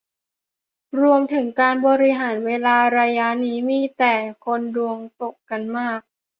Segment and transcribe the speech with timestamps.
[1.01, 5.99] รวมถึงการบริหารเวลาระยะนี้มีแต่คนดวงตกกันมาก